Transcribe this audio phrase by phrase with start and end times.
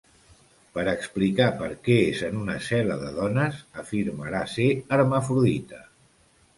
[0.77, 5.89] Per explicar per què és en una cel·la de dones, afirmarà ser hermafrodita.